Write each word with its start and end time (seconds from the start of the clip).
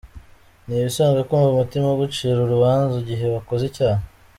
Ni 0.65 0.73
ibisanzwe 0.79 1.21
kumva 1.27 1.47
umutima 1.53 1.85
ugucira 1.89 2.37
urubanza 2.41 2.95
igihe 3.03 3.25
wakoze 3.35 3.63
icyaha. 3.67 4.03